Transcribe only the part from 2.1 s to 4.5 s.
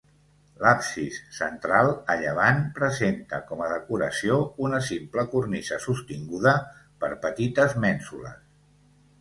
a llevant, presenta com a decoració